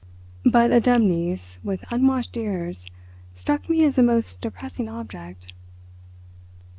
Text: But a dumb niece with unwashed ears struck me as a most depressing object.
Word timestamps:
But 0.47 0.71
a 0.71 0.79
dumb 0.79 1.07
niece 1.07 1.59
with 1.63 1.83
unwashed 1.91 2.35
ears 2.35 2.87
struck 3.35 3.69
me 3.69 3.83
as 3.85 3.99
a 3.99 4.01
most 4.01 4.41
depressing 4.41 4.89
object. 4.89 5.53